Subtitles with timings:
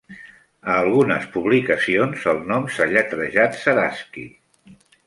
[0.71, 4.31] A algunes publicacions el nom s'ha lletrejat Ceraski.